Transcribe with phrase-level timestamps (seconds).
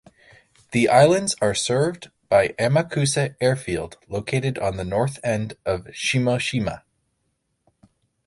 [0.71, 6.81] The islands are served by Amakusa Airfield, located on the north end of Shimoshima.